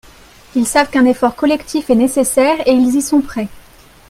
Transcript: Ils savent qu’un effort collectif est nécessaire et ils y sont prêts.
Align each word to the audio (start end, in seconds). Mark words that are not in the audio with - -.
Ils 0.55 0.65
savent 0.65 0.89
qu’un 0.89 1.05
effort 1.05 1.35
collectif 1.35 1.91
est 1.91 1.95
nécessaire 1.95 2.67
et 2.67 2.71
ils 2.71 2.95
y 2.97 3.01
sont 3.03 3.21
prêts. 3.21 3.49